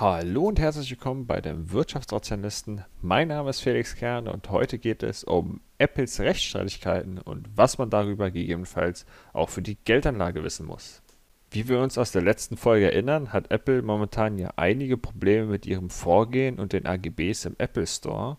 [0.00, 2.84] Hallo und herzlich willkommen bei den Wirtschaftsrationalisten.
[3.02, 7.90] Mein Name ist Felix Kern und heute geht es um Apples Rechtsstreitigkeiten und was man
[7.90, 11.02] darüber gegebenenfalls auch für die Geldanlage wissen muss.
[11.50, 15.66] Wie wir uns aus der letzten Folge erinnern, hat Apple momentan ja einige Probleme mit
[15.66, 18.36] ihrem Vorgehen und den AGBs im Apple Store.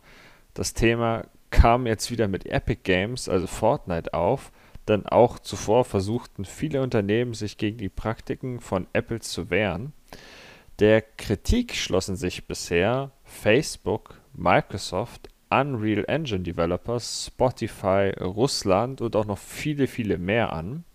[0.53, 4.53] Das Thema kam jetzt wieder mit Epic Games, also Fortnite, auf,
[4.87, 9.91] denn auch zuvor versuchten viele Unternehmen sich gegen die Praktiken von Apple zu wehren.
[10.79, 19.39] Der Kritik schlossen sich bisher Facebook, Microsoft, Unreal Engine Developers, Spotify, Russland und auch noch
[19.39, 20.85] viele, viele mehr an.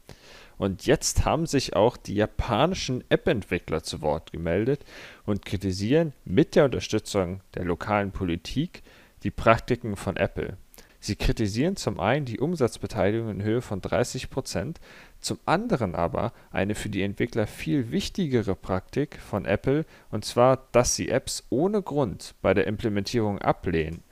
[0.56, 4.86] Und jetzt haben sich auch die japanischen App-Entwickler zu Wort gemeldet
[5.26, 8.82] und kritisieren mit der Unterstützung der lokalen Politik
[9.22, 10.56] die Praktiken von Apple.
[11.04, 14.80] Sie kritisieren zum einen die Umsatzbeteiligung in Höhe von 30 Prozent,
[15.20, 20.96] zum anderen aber eine für die Entwickler viel wichtigere Praktik von Apple, und zwar, dass
[20.96, 24.02] sie Apps ohne Grund bei der Implementierung ablehnen,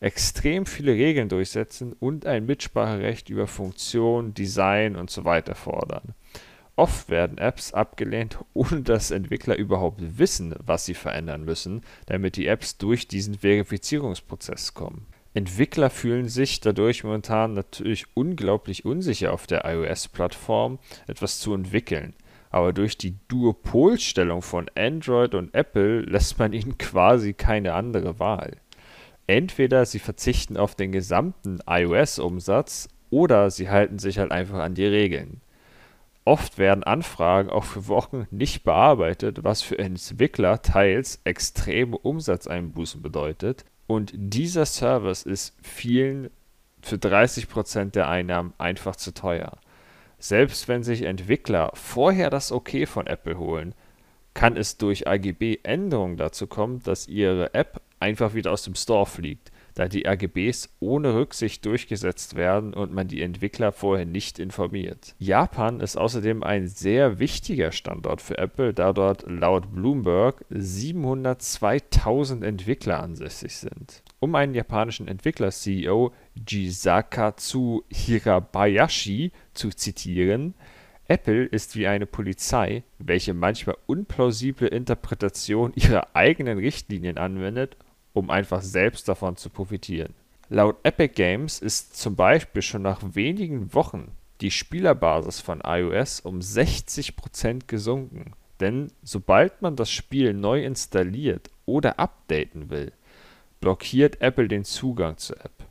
[0.00, 6.14] extrem viele Regeln durchsetzen und ein Mitspracherecht über Funktion, Design und so weiter fordern.
[6.76, 12.48] Oft werden Apps abgelehnt, ohne dass Entwickler überhaupt wissen, was sie verändern müssen, damit die
[12.48, 15.06] Apps durch diesen Verifizierungsprozess kommen.
[15.34, 22.14] Entwickler fühlen sich dadurch momentan natürlich unglaublich unsicher auf der iOS-Plattform etwas zu entwickeln.
[22.50, 28.58] Aber durch die Duopolstellung von Android und Apple lässt man ihnen quasi keine andere Wahl.
[29.26, 34.86] Entweder sie verzichten auf den gesamten iOS-Umsatz oder sie halten sich halt einfach an die
[34.86, 35.40] Regeln.
[36.24, 43.64] Oft werden Anfragen auch für Wochen nicht bearbeitet, was für Entwickler teils extreme Umsatzeinbußen bedeutet,
[43.86, 46.30] und dieser Service ist vielen
[46.80, 49.58] für 30% der Einnahmen einfach zu teuer.
[50.18, 53.74] Selbst wenn sich Entwickler vorher das Okay von Apple holen,
[54.32, 59.52] kann es durch AGB-Änderungen dazu kommen, dass ihre App einfach wieder aus dem Store fliegt
[59.74, 65.14] da die AGBs ohne Rücksicht durchgesetzt werden und man die Entwickler vorher nicht informiert.
[65.18, 73.02] Japan ist außerdem ein sehr wichtiger Standort für Apple, da dort laut Bloomberg 702.000 Entwickler
[73.02, 74.02] ansässig sind.
[74.20, 76.12] Um einen japanischen Entwickler-CEO
[76.48, 80.54] Jisakatsu Hirabayashi zu zitieren,
[81.06, 87.76] Apple ist wie eine Polizei, welche manchmal unplausible Interpretationen ihrer eigenen Richtlinien anwendet
[88.14, 90.14] um einfach selbst davon zu profitieren.
[90.48, 96.38] Laut Epic Games ist zum Beispiel schon nach wenigen Wochen die Spielerbasis von iOS um
[96.38, 98.32] 60% gesunken.
[98.60, 102.92] Denn sobald man das Spiel neu installiert oder updaten will,
[103.60, 105.66] blockiert Apple den Zugang zur App.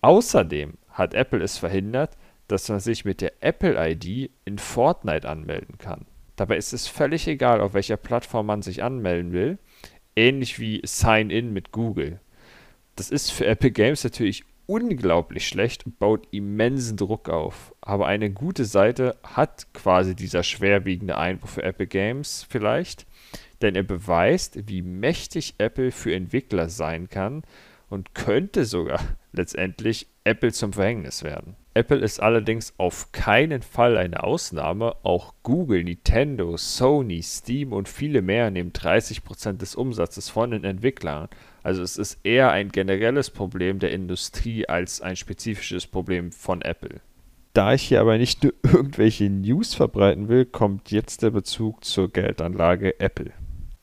[0.00, 5.78] Außerdem hat Apple es verhindert, dass man sich mit der Apple ID in Fortnite anmelden
[5.78, 6.06] kann.
[6.36, 9.58] Dabei ist es völlig egal, auf welcher Plattform man sich anmelden will
[10.16, 12.20] ähnlich wie Sign-In mit Google.
[12.96, 17.74] Das ist für Epic Games natürlich unglaublich schlecht und baut immensen Druck auf.
[17.80, 23.06] Aber eine gute Seite hat quasi dieser schwerwiegende Einbruch für Epic Games vielleicht,
[23.62, 27.42] denn er beweist, wie mächtig Apple für Entwickler sein kann
[27.90, 29.00] und könnte sogar
[29.32, 31.56] letztendlich Apple zum Verhängnis werden.
[31.76, 34.94] Apple ist allerdings auf keinen Fall eine Ausnahme.
[35.02, 41.28] Auch Google, Nintendo, Sony, Steam und viele mehr nehmen 30% des Umsatzes von den Entwicklern.
[41.64, 47.00] Also es ist eher ein generelles Problem der Industrie als ein spezifisches Problem von Apple.
[47.54, 52.08] Da ich hier aber nicht nur irgendwelche News verbreiten will, kommt jetzt der Bezug zur
[52.12, 53.32] Geldanlage Apple.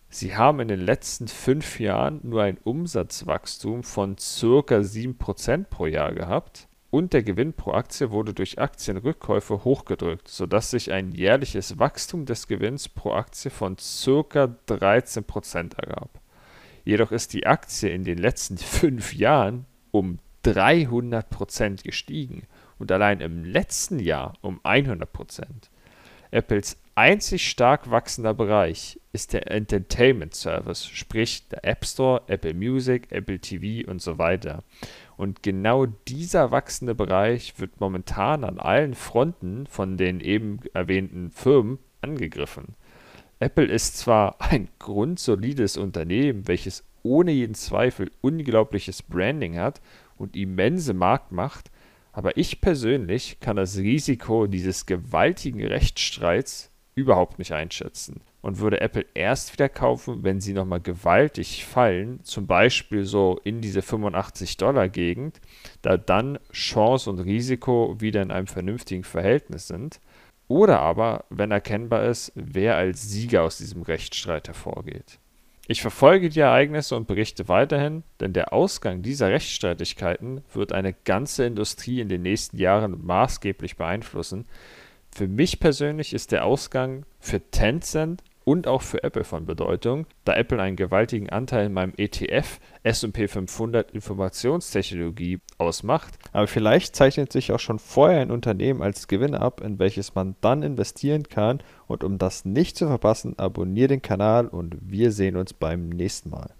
[0.08, 4.78] Sie haben in den letzten fünf Jahren nur ein Umsatzwachstum von ca.
[4.78, 10.92] 7% pro Jahr gehabt und der Gewinn pro Aktie wurde durch Aktienrückkäufe hochgedrückt, sodass sich
[10.92, 14.56] ein jährliches Wachstum des Gewinns pro Aktie von ca.
[14.68, 16.22] 13% ergab.
[16.84, 22.44] Jedoch ist die Aktie in den letzten fünf Jahren um 300% gestiegen
[22.78, 25.46] und allein im letzten Jahr um 100%
[26.32, 33.12] Apples einzig stark wachsender Bereich ist der Entertainment Service, sprich der App Store, Apple Music,
[33.12, 34.64] Apple TV und so weiter.
[35.18, 41.80] Und genau dieser wachsende Bereich wird momentan an allen Fronten von den eben erwähnten Firmen
[42.02, 42.76] angegriffen.
[43.40, 49.82] Apple ist zwar ein grundsolides Unternehmen, welches ohne jeden Zweifel unglaubliches Branding hat
[50.18, 51.72] und immense Marktmacht,
[52.14, 59.06] aber ich persönlich kann das Risiko dieses gewaltigen Rechtsstreits überhaupt nicht einschätzen und würde Apple
[59.14, 64.90] erst wieder kaufen, wenn sie nochmal gewaltig fallen, zum Beispiel so in diese 85 Dollar
[64.90, 65.40] Gegend,
[65.82, 70.00] da dann Chance und Risiko wieder in einem vernünftigen Verhältnis sind.
[70.48, 75.20] Oder aber, wenn erkennbar ist, wer als Sieger aus diesem Rechtsstreit hervorgeht.
[75.68, 81.46] Ich verfolge die Ereignisse und berichte weiterhin, denn der Ausgang dieser Rechtsstreitigkeiten wird eine ganze
[81.46, 84.46] Industrie in den nächsten Jahren maßgeblich beeinflussen.
[85.14, 90.34] Für mich persönlich ist der Ausgang für Tencent und auch für Apple von Bedeutung, da
[90.34, 96.18] Apple einen gewaltigen Anteil in meinem ETF S&P 500 Informationstechnologie ausmacht.
[96.32, 100.36] Aber vielleicht zeichnet sich auch schon vorher ein Unternehmen als Gewinner ab, in welches man
[100.42, 101.62] dann investieren kann.
[101.88, 106.30] Und um das nicht zu verpassen, abonniere den Kanal und wir sehen uns beim nächsten
[106.30, 106.54] Mal.